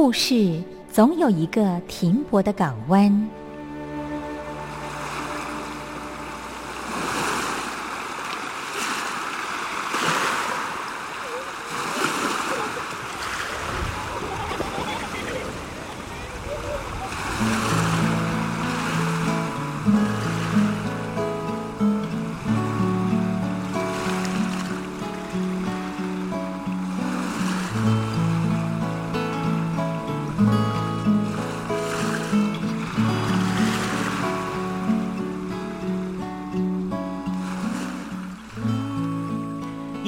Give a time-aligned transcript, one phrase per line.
[0.00, 3.28] 故事总有一个停泊的港湾。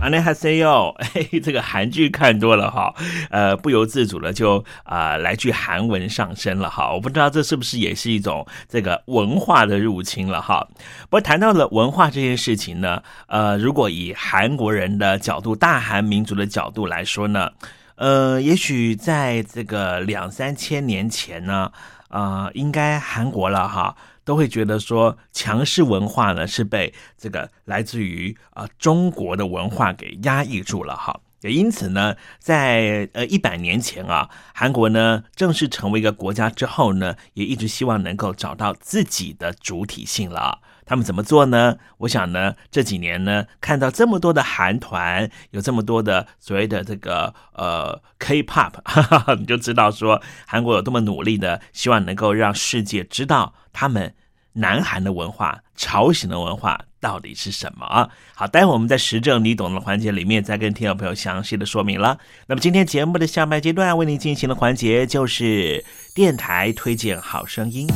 [0.00, 2.94] 阿内哈塞哟， 嘿，这个韩剧看多了哈，
[3.28, 6.90] 呃，不由自主的就啊来句韩文上身了哈。
[6.90, 10.66] 我不知道这是不是也是一种这个文化的入侵了哈。
[11.02, 17.50] 不过谈到了文化这件事情呢，呃，如果以韩国人的角度、大韩民族的角度来说呢，
[17.96, 21.70] 呃，也许在这个两三千年前呢，
[22.08, 23.94] 呃，应该韩国了哈。
[24.24, 40.60] 都会觉得说强势文化呢是被这个来自于啊中国的文化给压抑住了哈，也因此呢，在呃一百年前啊，韩国呢正式成为一个国家之后呢，也一直希望能够找到自己的主体性了。
[40.90, 41.76] 他们怎么做呢？
[41.98, 48.72] 我想呢，这几年呢，看到这么多的韩团，有这么多的所谓的这个呃 K-pop，
[49.38, 54.12] 你就知道说韩国有多么努力的，希望能够让世界知道他们
[54.54, 58.10] 南韩的文化、朝鲜的文化到底是什么。
[58.34, 62.18] 好，待会我们在时政你懂的环节里面再跟听众朋友详细的说明了。
[62.48, 65.84] 那么今天节目的下半阶段为您进行的环节就是
[66.16, 67.86] 电台推荐好声音。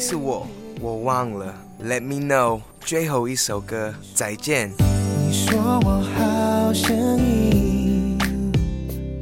[0.00, 0.46] 是我，
[0.80, 1.54] 我忘了。
[1.84, 4.72] Let me know，最后一首歌，再见。
[4.78, 8.18] 你说我好声音，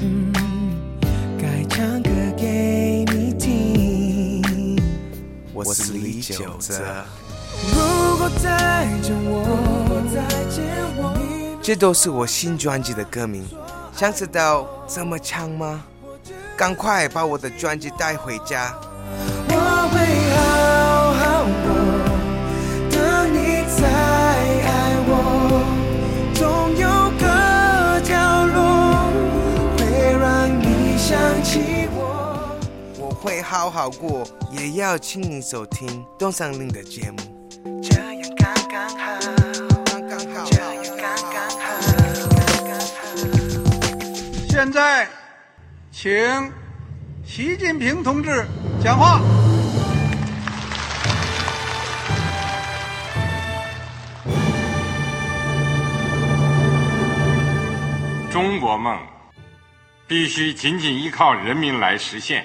[0.00, 0.32] 嗯，
[1.36, 4.80] 该唱歌给你听。
[5.52, 7.04] 我是李玖哲。
[7.74, 11.12] 如果再见我，
[11.60, 13.44] 这都是我新专辑的歌名，
[13.96, 15.82] 想知道怎么唱吗？
[16.56, 18.72] 赶快把我的专辑带回家。
[19.50, 19.54] 我
[19.90, 19.98] 会
[20.30, 20.67] 好好
[33.50, 37.16] 好好过，也要亲你收听东山林的节目。
[37.82, 38.04] 这样
[38.36, 39.18] 刚刚好，
[39.86, 41.00] 刚刚好，这样刚
[41.32, 41.66] 刚好，
[42.28, 42.84] 刚刚好。
[44.50, 45.08] 现在，
[45.90, 46.12] 请
[47.24, 48.44] 习近平同志
[48.84, 49.18] 讲话。
[58.30, 58.94] 中国梦
[60.06, 62.44] 必须紧紧依靠人民来实现。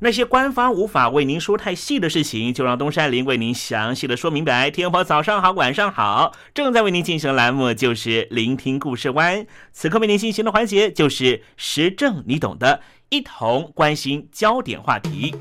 [0.00, 4.70] 那些官方无法为您说太细的事情，就让东山林为您详细的说明白。
[4.70, 9.44] 天婆早上好，晚上好，正在为您进行的栏目就是聆听故事湾。
[9.72, 15.34] 此刻为您进行的环节就是时政，你懂的，一同关心焦点话题。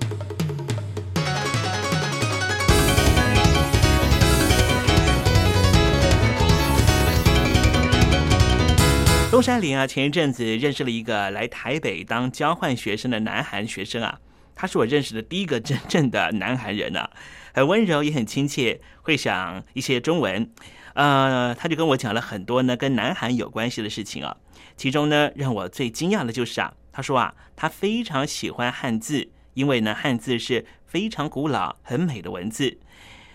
[9.29, 14.17] 东山林啊，前一阵子认识了一个来台北当交换学生的南韩学生啊，
[14.57, 17.09] 他是我认识的第一个真 正的南韩人啊，
[17.53, 20.49] 很温柔也很亲切，会讲一些中文，
[20.95, 24.35] 呃，他就跟我讲了很多呢跟南韩有关系的事情啊，
[24.75, 32.79] 其中呢让我最惊讶的就是啊，他说啊，他非常喜欢汉字，因为呢汉字是非常古老很美的文字。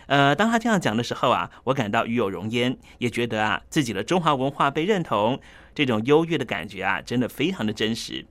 [0.07, 5.41] 呃，当他这样讲的时候啊，我感到与有荣焉，也觉得啊自己的中华文化被认同，
[5.75, 8.27] 这种优越的感觉啊，真的非常的真实。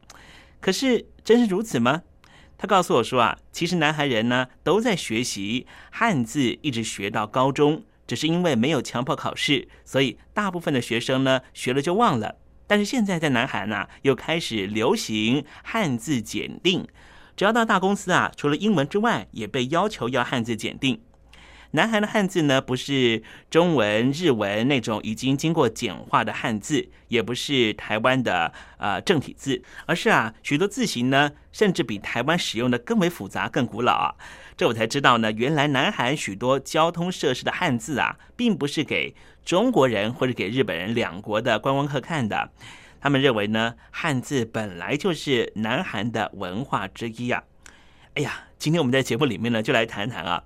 [0.60, 2.04] 可是，真是如此吗？
[2.62, 12.36] 他告诉我说啊，其实南韩人呢都在学习汉字，一直学到高中，只是因为没有强迫考试，所以大部分的学生呢学了就忘了。
[12.68, 16.88] 但是现在在南韩呢，又开始流行汉字检定，
[17.36, 21.02] 只要到大公司啊，除了英文之外，也被要求要汉字检定。
[21.72, 34.16] 南韩的汉字呢，不是中文、日文那种已经经过简化的汉字，也不是台湾的呃正体字，而是啊许多字形呢，甚至比台湾使用的更为复杂、更古老啊。
[34.58, 42.52] 这我才知道呢，原来南韩许多交通设施的汉字啊，并不是给中国人或者给日本人两国的观光客看的。
[43.00, 47.42] 他们认为呢，汉字本来就是南韩的文化之一啊。
[48.16, 50.44] 哎呀，今天我们在节目里面呢，就来谈谈啊。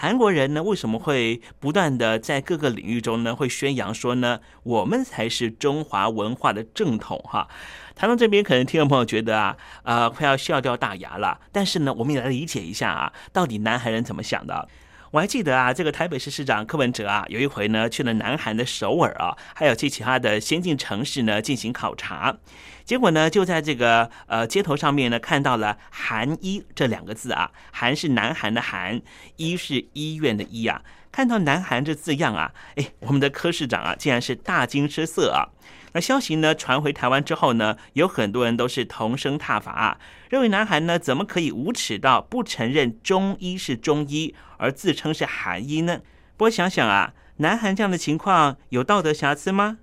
[0.00, 7.48] 韩国人呢，为什么会不断的在各个领域中呢，会宣扬说呢，我们才是中华文化的正统哈？
[7.96, 11.40] 台湾这边可能听众朋友觉得啊，呃，快要笑掉大牙了。
[11.50, 14.68] 但是呢，我们也来理解一下啊，到底南韩人怎么想的？
[15.10, 22.36] 我还记得啊，这个台北市市长柯文哲啊，有一回呢去了南韩的首尔啊，还有去其他的先进城市呢进行考察。
[22.88, 28.98] 结果呢，就在这个呃街头上面呢，看到了“韩医”这两个字啊，“韩”是南韩的“韩
[29.36, 30.80] ”，“医”是医院的“医”啊。
[31.12, 35.52] 看到“南韩”这字样啊，哎，我们的柯市长啊，竟然是大惊失色啊。
[35.92, 39.98] 那消息呢传回台湾之后呢，有很多人都是同声挞伐啊，
[40.30, 46.00] 认为南韩呢怎么可以无耻到不承认中医是中医，而自称是韩医呢？
[46.38, 49.76] 不过想想啊，南韩这样的情况有道德瑕疵吗？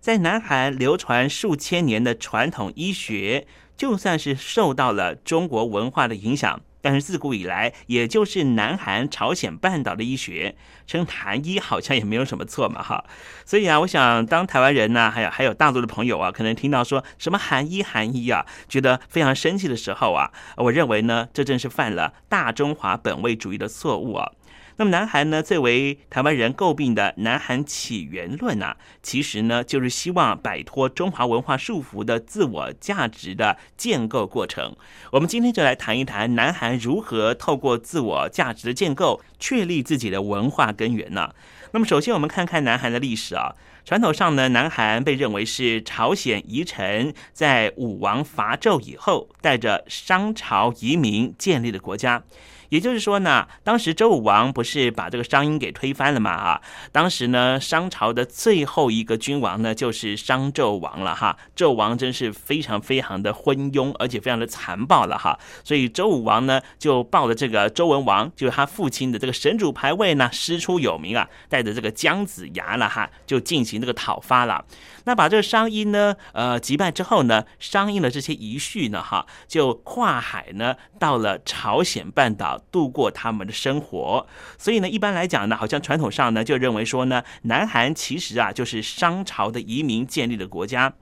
[0.00, 13.04] 在南韩流传数千年的传统医学，就算是受到了中国文化的影响，但是自古以来，也就是南韩、朝鲜半岛的医学，称韩医好像也没有什么错嘛，哈。
[13.44, 24.32] 所以啊，我想当台湾人呢，还有还有大陆的朋友啊，可能听到说什么韩医韩医啊，觉得非常生气的时候啊，我认为呢，这正是犯了大中华本位主义的错误啊。
[24.80, 34.76] 那么，南韩呢最为台湾人诟病的南韩起源论啊，其实呢就是希望摆脱中华文化束缚的自我价值的建构过程。
[35.10, 41.34] 我们今天就来谈一谈南韩如何透过自我价值的建构，确立自己的文化根源呢？
[41.72, 43.56] 那么，首先我们看看南韩的历史啊。
[43.84, 52.22] 传统上呢，南韩被认为是朝鲜遗臣在武王伐纣以后，带着商朝移民建立的国家。
[52.68, 56.30] 也就是说呢，当时周武王不是把这个商殷给推翻了嘛？
[56.30, 56.60] 啊，
[56.92, 61.36] 当时呢，商朝的最后一个君王呢，就是商纣王了哈。
[61.56, 65.38] 纣王真是非常非常的昏庸，而且非常的残暴了哈。
[65.64, 74.64] 所以周武王呢，就抱着这个周文王，就是他父亲的这个神主牌位呢，师出有名啊，带着这个姜子牙了哈，就进行这个讨伐了。
[75.04, 84.26] 那把这个商殷呢，呃，击败之后呢，商殷的这些遗绪呢，哈，就跨海呢，到了朝鲜半岛度过他们的生活。
[84.56, 90.94] 所以呢，一般来讲呢，好像传统上呢，就认为说呢，南韩其实啊，就是商朝的移民建立的国家。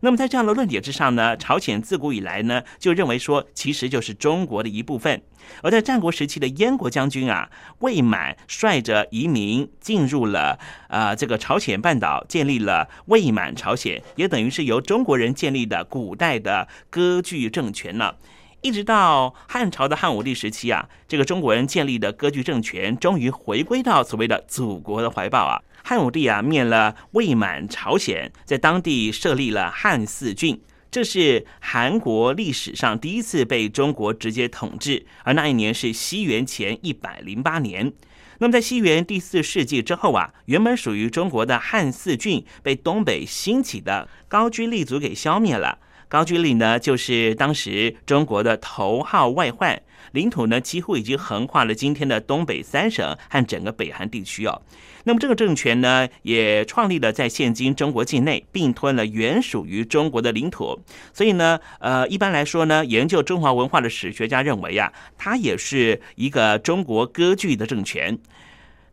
[0.00, 5.22] 那么在这样的论点之上呢，朝鲜自古以来呢，就认为说，其实就是中国的一部分。
[5.62, 18.16] 而在战国时期的燕国将军啊，魏满率着移民进入了啊这个朝鲜半岛，建立了魏满朝鲜，也等于是由中国人建立的古代的割据政权了。
[18.64, 25.60] 一直到汉朝的汉武帝时期啊，这个中国人建立的割据政权终于回归到所谓的祖国的怀抱啊。
[25.82, 30.58] 汉武帝啊灭了魏满朝鲜，在当地设立了汉四郡。
[30.90, 37.92] 这是韩国历史上第一次被中国直接统治，而那一年是西元前一百零八年。
[38.38, 45.80] 那么在西元第四世纪之后啊，原本属于中国的汉四郡被东北兴起的高句丽族给消灭了。
[46.14, 54.62] 高句丽呢，就是当时中国的头号外患，领土呢几乎已经横跨了今天的东北三省和整个北韩地区哦。
[55.02, 60.78] 那么这个政权呢，也创立了在现今中国境内，并吞了原属于中国的领土。
[61.12, 68.16] 所以呢，呃，一般来说呢，研究中华文化的史学家认为啊，它也是一个中国割据的政权。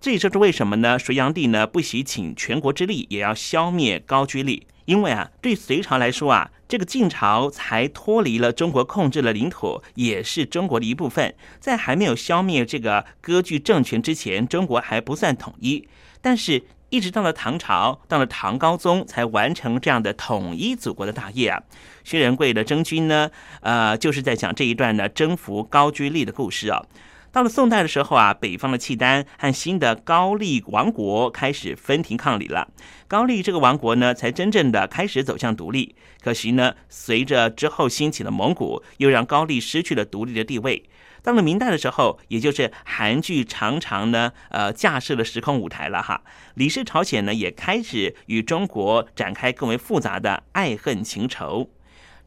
[0.01, 0.97] 这也就是为什么呢？
[0.97, 4.65] 隋炀帝呢不惜请全国之力，也要消灭高句丽。
[4.85, 11.35] 因为啊，对隋朝来说啊，这个晋朝才脱离了中国控制的领土，也是中国的一部分。
[11.59, 15.87] 在还没有消灭这个割据政权之前，中国还不算统一。
[16.19, 21.61] 但是，一直到了唐朝，到了唐高宗，才完成这样的统一祖国的大业啊。
[22.03, 23.29] 薛仁贵的征军呢，
[23.61, 26.83] 呃，就是在讲这一段呢征服高句丽的故事啊。
[27.31, 32.67] 到了宋代的时候啊，北方的契丹和新的高丽王国开始分庭抗礼了。
[33.07, 35.95] 高丽这个王国呢，才真正的开始走向独立。
[36.21, 40.83] 可惜呢，随着之后兴起的蒙古，又让高丽失去了独立的地位。
[41.23, 46.21] 到了明代的时候，也就是韩剧常常呢，呃，架设了时空舞台了哈。
[46.55, 51.69] 李氏朝鲜呢，也开始与中国展开更为复杂的爱恨情仇。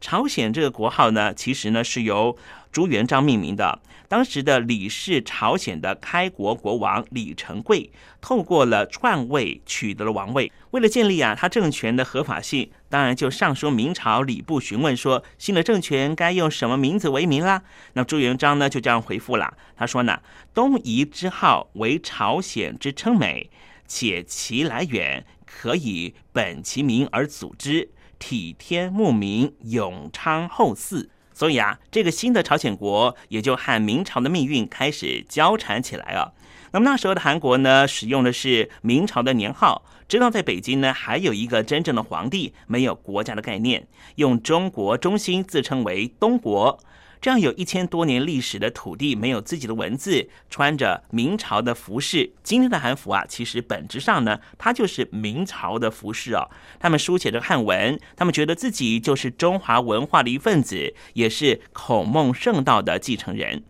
[0.01, 2.35] 朝鲜这个国号呢，其实呢是由
[2.71, 3.79] 朱元璋命名的。
[4.15, 7.91] 当时的李氏朝鲜的开国国王李成桂，
[8.21, 10.49] 透过了篡位取得了王位。
[10.71, 17.61] 为了建立啊他政权的合法性，当然就上书明朝礼部询问说，新的政权该用什么名字为名啦？
[17.91, 20.21] 那朱元璋呢就这样回复了，他说呢，
[20.53, 23.49] 东夷之号为朝鲜之称美，
[23.85, 27.89] 且其来远，可以本其名而组之。
[28.17, 31.09] 体天慕名，永昌后嗣。
[31.35, 36.31] 所以啊，这个新的朝鲜国也就和明朝的命运开始交缠起来啊。
[36.71, 46.79] 那么那时候的韩国呢，使用的是明朝的年号，直到在北京呢，还有一个真正的皇帝，没有国家的概念，用中国中心自称为东国。
[47.25, 52.33] 这样有一千多年历史的土地，没有自己的文字，穿着明朝的服饰。
[52.43, 56.47] 今天的韩服啊，其实本质上呢，它就是明朝的服饰哦。
[56.79, 63.63] 他们书写着汉文，他们觉得自己就是中华文化的一份子，也是孔孟圣道的继承人。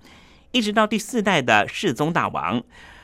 [0.51, 2.61] 一直到第四代的世宗大王，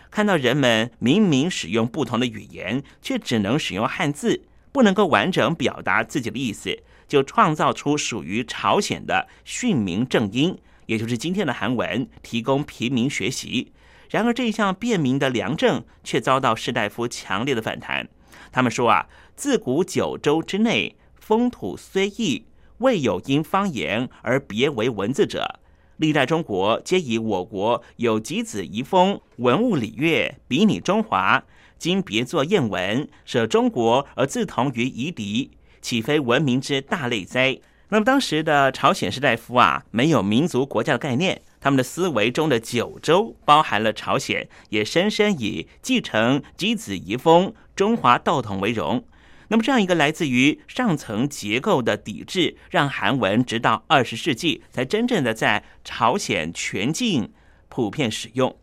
[0.09, 4.43] 看到人们明明使用不同的语言，却只能使用汉字，
[4.73, 6.77] 不能够完整表达自己的意思。
[7.11, 13.73] 就创造出属于朝鲜的训民正音，也就是今天的韩文，提供平民学习。
[14.09, 18.07] 然而这一项便民的良政却遭到士大夫强烈的反弹。
[18.53, 22.45] 他们说啊，自古九州之内，风土虽异，
[22.77, 25.59] 未有因方言而别为文字者。
[25.97, 31.43] 历代中国皆以我国有几子遗风、文物礼乐比拟中华，
[31.77, 35.51] 今别作谚文，舍中国而自同于夷狄。
[35.81, 37.59] 岂非文明之大类哉？
[37.89, 49.03] 那么当时的朝鲜士大夫啊，没有民族国家的概念，他们的思维中的九州包含了朝鲜，也深深以继承箕子遗风、中华道统为荣。
[49.49, 57.33] 那么这样一个来自于上层结构的抵制，让韩文直到二十世纪才真正的在朝鲜全境
[57.67, 58.55] 普遍使用。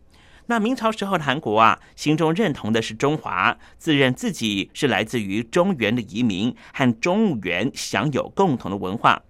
[0.49, 9.21] 那明朝时候的韩国啊，心中认同的是中华，自认自己是来自于中原的移民，和中原享有共同的文化。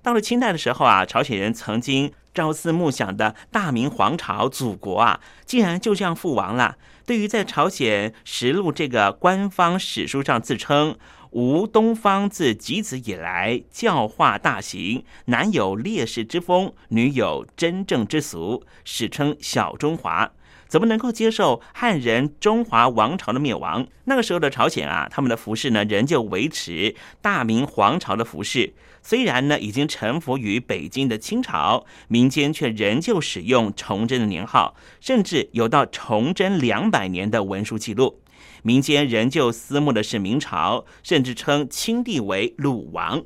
[0.00, 6.76] 到了清代的时候啊，朝鲜人曾经朝思暮想的大明皇朝祖国啊，竟然就这样覆亡了。
[7.04, 10.96] 对于在朝鲜实录这个官方史书上自称
[11.32, 20.30] “吴东方自箕子以来教化大行，男有烈士之风，女有真正之俗”，史称小中华。
[20.70, 23.84] 怎么能够接受汉人中华王朝的灭亡？
[24.04, 28.72] 那个时候的朝鲜啊，他们的服饰呢，仍旧维持大明皇朝的服饰。
[29.02, 38.22] 虽然呢，已经臣服于北京的清朝，民间却仍旧使用崇祯的年号，甚至有到崇祯两百年的文书记录。
[38.62, 43.24] 民间仍旧私慕的是明朝，甚至称清帝为鲁王。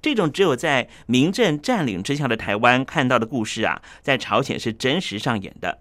[0.00, 5.80] 这种只有在明政占领之下的台湾看到的故事啊，在朝鲜是真实上演的。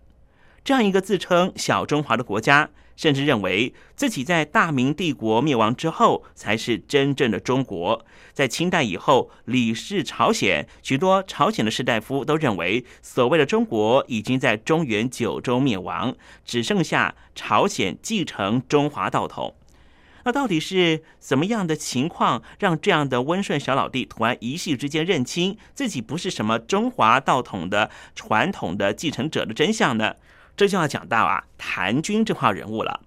[0.65, 8.03] 这样一个自称小中华的国家，甚至认为自己在大明帝国灭亡之后才是真正的中国。
[8.33, 19.53] 在清代以后，李氏朝鲜许多朝鲜的士大夫都认为，所谓的中国已经在中原九州灭亡，只剩下朝鲜继承中华道统。
[20.23, 30.15] 那到底是怎么样的情况，让这样的温顺小老弟突然一夕之间认清自己不是什么中华道统的传统的继承者的真相呢？
[30.57, 33.01] 这就要讲到啊，谭军这号人物了。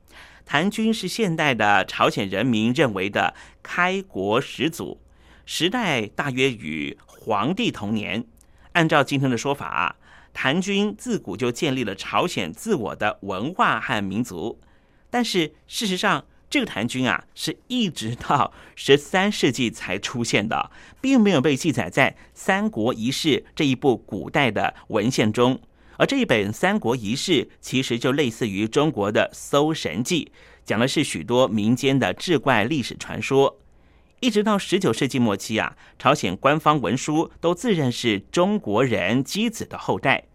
[0.44, 5.00] 谭军是现代的朝鲜人民认为的开国始祖，
[5.44, 8.24] 时代大约与黄帝同年。
[8.72, 9.96] 按照今天的说法啊，
[10.32, 14.58] 谭军自古就建立了朝鲜自我的文化和民族。
[15.10, 25.60] 但是事实上，这个谭军啊，是一直到十三世纪才出现的，并没有被记载在《三国遗事》这一部古代的文献中。
[25.98, 30.30] 而这一本《三国遗事》其实就类似于中国的《搜神记》，
[30.64, 33.58] 讲的是许多民间的志怪历史传说。
[34.20, 40.27] 一直到十九世纪末期啊，朝鲜官方文书都自认是中国人箕子的后代。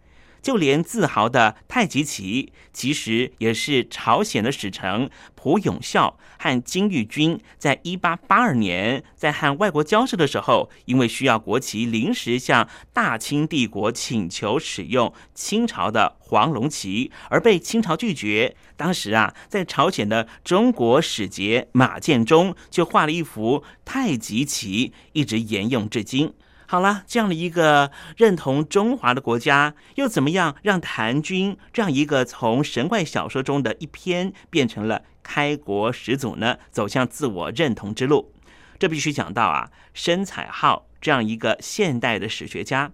[0.44, 18.54] 就连自豪的太极旗，其实也是朝鲜的使臣朴永孝和金玉君在一八八二年在和外国交涉的时候，因为需要国旗，临时向大清帝国请求使用清朝的黄龙旗，而被清朝拒绝。
[18.76, 26.34] 当时啊，在朝鲜的中国使节马建忠就画了一幅太极旗，一直沿用至今。
[26.74, 36.58] 好了，这样的一个认同中华的国家，又怎么样让谭军这样一个从神怪小说中的一篇变成了开国始祖呢？
[36.72, 38.32] 走向自我认同之路，
[38.76, 42.90] 这必须讲到啊，申彩浩这样一个现代的史学家，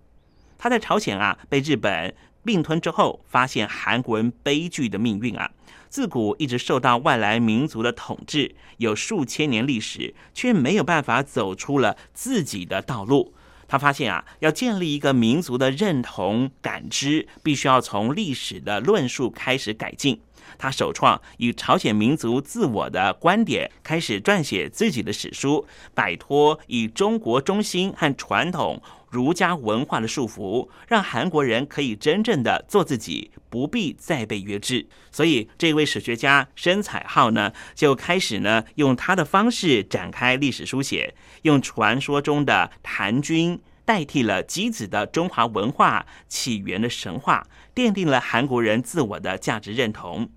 [0.58, 2.14] 他在朝鲜啊被日本
[2.44, 5.50] 并吞之后，发现韩国人悲剧的命运啊，
[5.88, 13.32] 自古一直受到外来民族的统治，有数千年历史，却没有办法走出了自己的道路。
[13.70, 20.20] 他发现啊，要建立一个民族的认同感知，必须要从历史的论述开始改进。
[20.60, 34.86] 他首创以朝鲜民族自我的观点开始撰写自己的史书，摆脱以中国中心和传统儒家文化的束缚，让韩国人可以真正的做自己，不必再被约制。
[35.10, 43.58] 所以，这位史学家申彩浩呢，就开始呢用他的方式展开历史书写，用传说中的谭军。
[43.82, 47.44] 代替了箕子的中华文化起源的神话，
[47.74, 50.30] 奠定了韩国人自我的价值认同。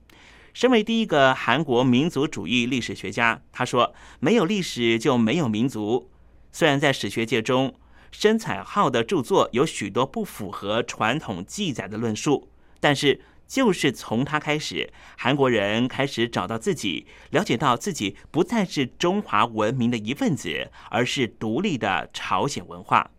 [0.53, 6.11] 身为第一个韩国民族主义历史学家，他说：“没有历史就没有民族。”
[6.53, 7.73] 虽然在史学界中，
[8.11, 23.09] 申彩浩的著作有许多不符合传统记载的论述，但是就是从他开始，韩国人开始找到自己，了解到自己不再是中华文明的一份子，而是独立的朝鲜文化。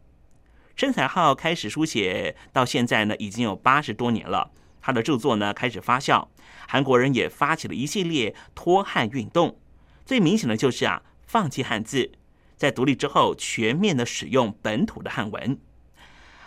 [0.77, 4.53] 申彩浩开始书写到现在呢，已经有八十多年了。
[4.85, 6.29] 他的著作呢开始发酵，
[6.69, 9.59] 韩国人也发起了一系列脱汉运动。
[10.05, 12.13] 最明显的就是啊，放弃汉字，
[12.55, 15.59] 在独立之后全面的使用本土的汉文。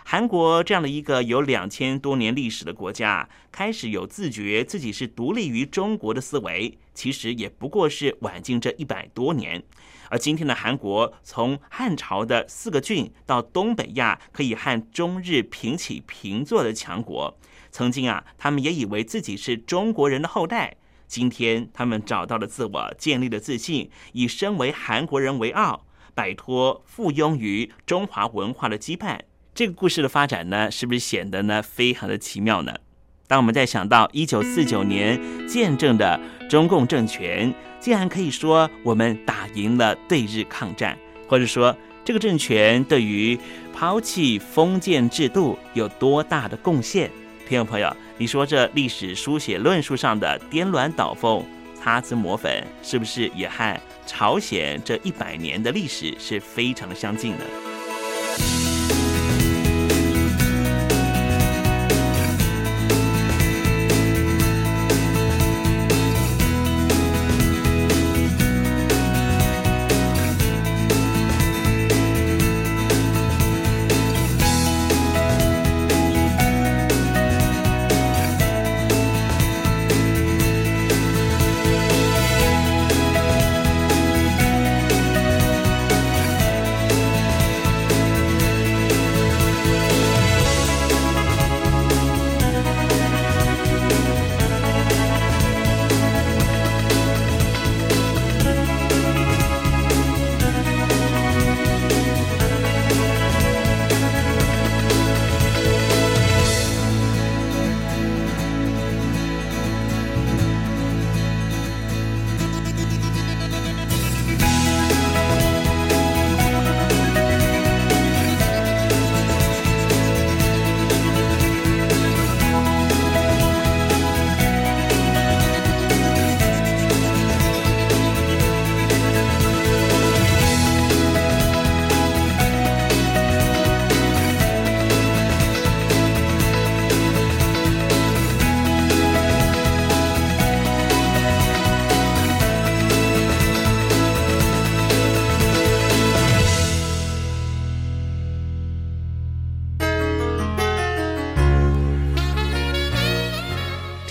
[0.04, 9.60] 韩国这样的一个有两千多年历史的国家，开始有自觉自己是独立于中国的思维，其实也不过是晚近这一百多年。
[10.10, 17.36] 而今天的韩国，从汉朝的四个郡到东北亚可以和中日平起平坐的强国，
[17.78, 20.74] 曾经啊，他们也以为自己是中国人的后代。
[21.06, 29.20] 今天他们找到了自我，建立了自信，以身为韩国人为傲，摆脱附庸于中华文化的羁绊。
[29.54, 32.74] 这个故事的发展呢，是不是显得呢非常的奇妙呢？
[33.28, 43.38] 当我们在想到一九四九年见证的中共政权，竟然可以说我们打赢了对日抗战，或者说这个政权对于
[43.72, 47.08] 抛弃封建制度有多大的贡献？
[47.48, 51.42] 听众朋友，你说这历史书写论述上的颠鸾倒凤、
[51.74, 53.74] 擦脂抹粉，是不是也和
[54.06, 57.77] 朝鲜这一百年的历史是非常相近的？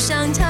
[0.00, 0.49] 想逃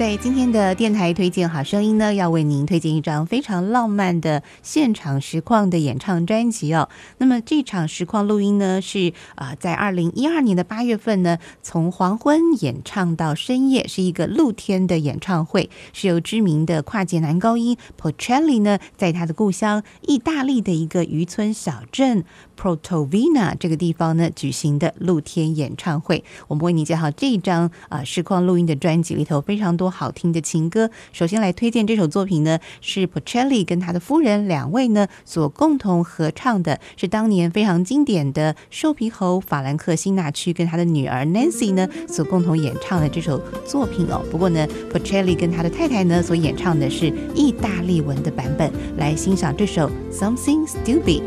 [0.00, 6.88] 在今天的电台推荐好声音呢，要为您推荐一张非常浪漫的现场实况的演唱专辑哦。
[7.18, 22.24] 那么这场实况录音呢，是啊、在二零一二年的八月份呢，从黄昏演唱到深夜，是一个露天的演唱会，是由知名的跨界男高音 Porcelli 呢，在他的故乡意大利的一个渔村小镇
[22.60, 26.22] Protovina 这个地方呢举行的露天演唱会。
[26.46, 30.90] 我们为你介绍这一张啊、实况录音的专辑里头非常多好听的情歌。
[31.12, 44.22] 首先来推荐这首作品呢，是 Porcelli 跟他的夫人两位呢所共同合唱的，是当年非常经典的瘦皮猴法兰克辛纳区跟他的女儿 Nancy 呢所共同演唱的这首作品哦。
[44.30, 51.22] 不过呢，Porcelli 跟他的太太呢所演唱的是意大利文的版本，来欣赏这首 Something Stupid。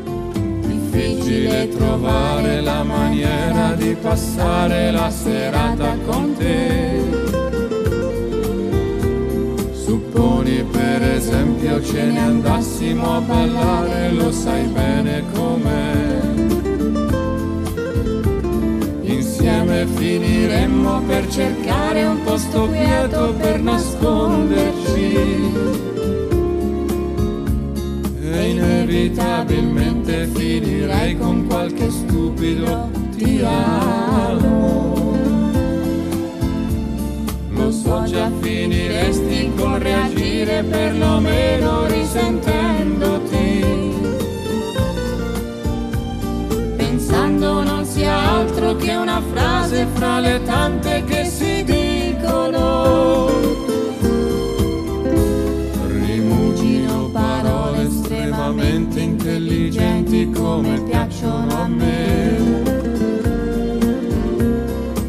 [0.94, 7.02] Difficile trovare la maniera di passare la serata con te.
[9.72, 16.22] Supponi per esempio ce ne andassimo a ballare, lo sai bene com'è.
[19.02, 25.54] Insieme finiremmo per cercare un posto quieto per nasconderci.
[30.24, 35.18] E finirei con qualche stupido ti amo.
[37.50, 43.66] Lo so già finiresti col reagire perlomeno risentendoti.
[46.78, 53.33] Pensando non sia altro che una frase fra le tante che si dicono.
[60.32, 62.38] Come piacciono a me.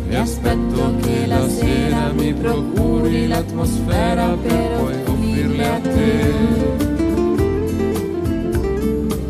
[0.09, 4.95] E aspetto che la sera mi procuri l'atmosfera per poi
[5.45, 6.33] offrirle a te.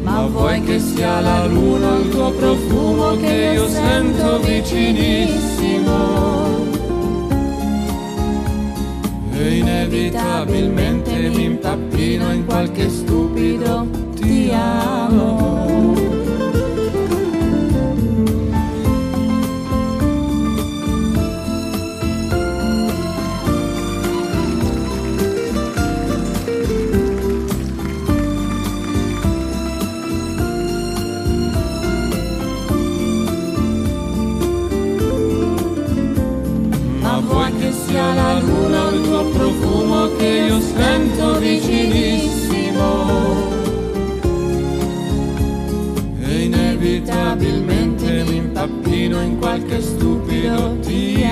[0.02, 5.92] Ma vuoi che sia la luna il tuo profumo che io sento vicinissimo?
[9.32, 14.03] E inevitabilmente mi impappino in qualche stupido
[38.14, 43.43] la luna il tuo profumo che io sento vicinissimo?
[46.84, 51.22] Inevitabilmente mi impappino in qualche stupido ti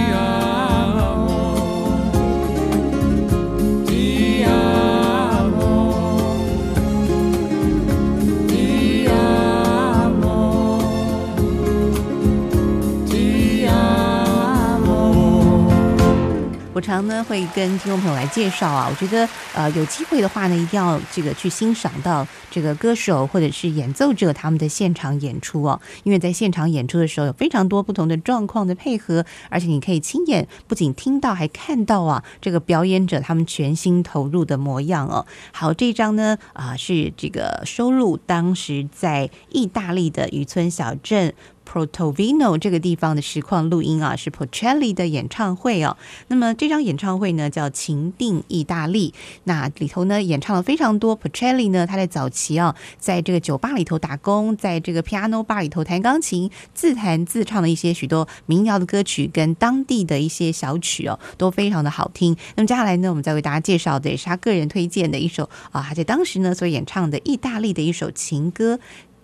[16.75, 35.27] 我常呢会跟听众朋友来介绍啊，我觉得呃有机会的话呢，一定要这个去欣赏到这个歌手或者是演奏者他们的现场演出哦，因为在现场演出的时候有非常多不同的状况的配合，而且你可以亲眼不仅听到还看到啊这个表演者他们全心投入的模样哦。
[35.53, 41.35] 好，这张呢啊、是这个收录当时在意大利的渔村小镇。
[41.71, 45.97] Protovino 这个地方的实况录音啊，是 Porcelli 的演唱会哦。
[46.29, 49.11] 那么这张演唱会呢叫《情定意大利》，
[49.45, 51.19] 那里头呢演唱了非常多。
[51.19, 62.37] Porcelli 呢他在早期啊，在这个酒吧里头打工，在这个 piano bar 里头弹钢琴，自弹自唱的一些许多民谣的歌曲跟当地的一些小曲哦，都非常的好听。
[62.57, 68.79] 那么接下来呢，我们再为大家介绍的也是他个人推荐的一首啊，他在当时呢所演唱的意大利的一首情歌。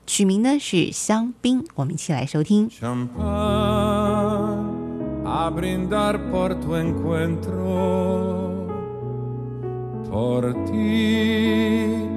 [0.09, 2.71] 曲名呢是《香槟》，我们一起来收听。
[2.71, 3.19] champán
[5.27, 7.53] a brindar por tu encuentro,
[10.11, 12.09] por ti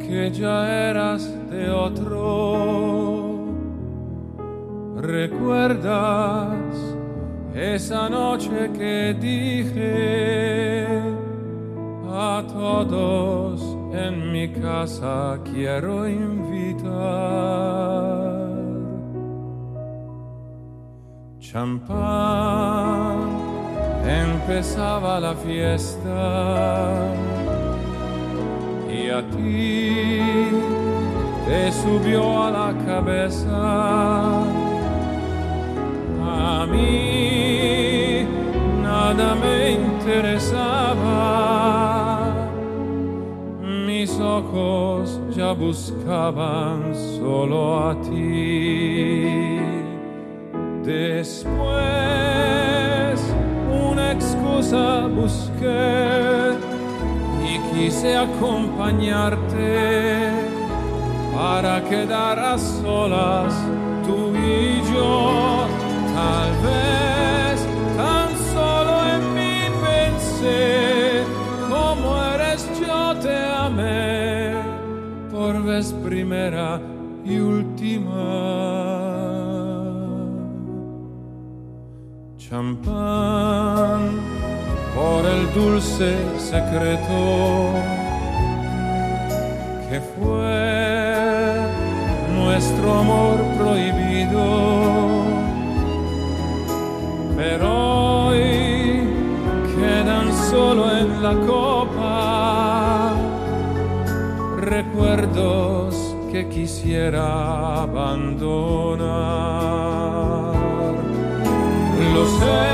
[0.00, 3.46] que ya eras de otro.
[5.00, 6.56] ¿Recuerdas
[7.54, 10.98] esa noche que dije
[12.10, 13.65] a todos
[14.08, 17.46] en mi casa quiero invitar?
[21.56, 23.18] champán,
[24.04, 26.18] empezaba la fiesta
[28.90, 30.20] y a ti
[31.46, 33.56] te subió a la cabeza.
[36.22, 38.26] A mí
[38.82, 41.06] nada me interesaba,
[44.36, 49.58] ojos ya buscaban solo a ti.
[50.84, 51.56] Después
[53.90, 56.52] una excusa busqué
[57.50, 60.30] y quise acompañarte
[61.34, 63.54] para quedar a solas
[64.06, 65.66] tú y yo.
[66.14, 66.85] Tal vez
[75.46, 76.80] por vez primera
[77.24, 78.24] y última.
[82.36, 84.00] champán
[84.96, 87.20] por el dulce secreto
[89.88, 90.64] que fue
[92.40, 94.44] nuestro amor prohibido.
[97.36, 97.66] Pero
[98.26, 98.44] hoy
[99.76, 102.65] quedan solo en la copa
[104.66, 109.06] recuerdos que quisiera abandonar.
[112.12, 112.66] Lo sé,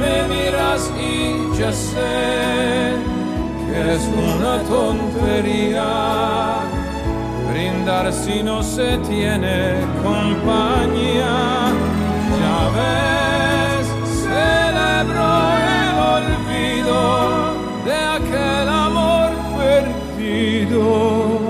[0.00, 2.96] me miras y ya sé
[3.68, 4.02] que es
[4.34, 5.88] una tontería
[7.52, 11.70] brindar si no se tiene compañía.
[12.40, 13.86] Ya ves,
[14.24, 15.30] celebro
[15.78, 17.00] el olvido
[17.84, 18.19] de
[20.60, 21.40] olvido.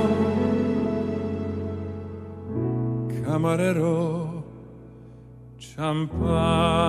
[3.24, 4.44] Camarero
[5.58, 6.80] champagne.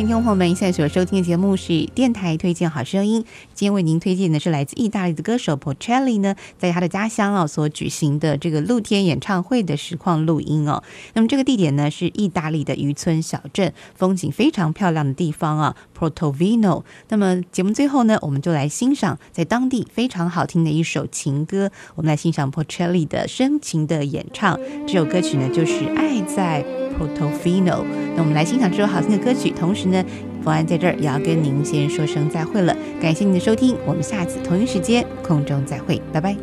[0.00, 3.22] 听众朋友们，现在所收听的节目是电台推荐好声音。
[3.52, 10.82] 今天为您推荐的是来自意大利的歌手 Porcelli 呢，在他的家乡啊所举行的这个露天演唱会的实况录音哦。
[11.12, 16.82] 那么这个地点呢是意大利的渔村小镇，风景非常漂亮的地方啊，Portovino。
[17.10, 24.58] 那么节目最后呢，我们就来欣赏在当地非常好听的一首情歌，我们来欣赏 Porcelli 的深情的演唱。
[24.86, 26.64] 这首歌曲呢就是《爱在
[26.98, 27.64] Portofino》。
[28.16, 30.04] 那我们来欣赏这首好听的歌曲，同时呢，
[30.42, 32.74] 冯安在这儿也要跟您先说声再会了。
[33.00, 36.36] 感谢您的收听，我们下次同一时间空中再会，拜拜。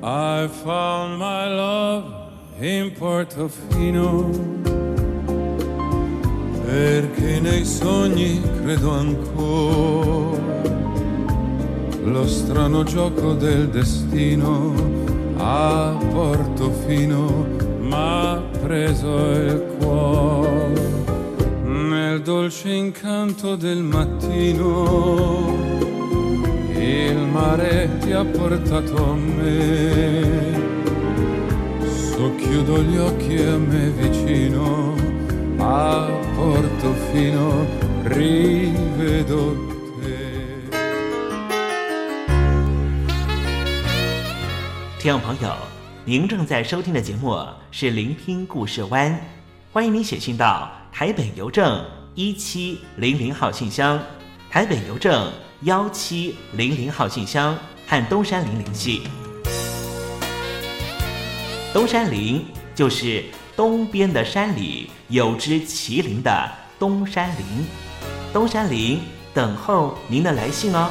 [0.00, 2.04] I found my love
[2.60, 4.30] in Portofino
[6.66, 10.40] perché nei sogni credo ancora
[12.04, 14.72] lo strano gioco del destino
[15.38, 17.46] a Portofino
[17.80, 21.11] m'ha preso il cuore
[21.82, 25.54] nel dolce incanto del mattino
[26.74, 30.60] il mare ti ha portato a me.
[31.84, 34.94] Socchiudo gli occhi e a me vicino,
[35.58, 37.66] a Portofino
[38.04, 39.56] rivedo
[40.00, 40.30] te.
[44.98, 45.54] 听众朋友，
[46.04, 47.36] 您正在收听的节目
[47.70, 49.12] 是《聆听故事湾》，
[49.72, 51.82] 欢迎您写信到台北邮政
[52.14, 53.98] 一七零零号信箱，
[54.50, 55.32] 台北邮政
[55.62, 59.00] 幺七零零号信箱和东山林联系。
[61.72, 63.24] 东山林就是
[63.56, 67.66] 东边的山里有只麒麟的东山林，
[68.30, 69.00] 东山林
[69.32, 70.90] 等候您的来信哦。